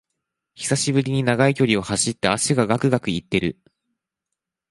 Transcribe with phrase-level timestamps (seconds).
[0.55, 3.59] 久しぶりに長い距離を走って脚がガクガクいってる